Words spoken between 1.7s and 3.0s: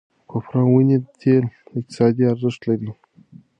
اقتصادي ارزښت لري.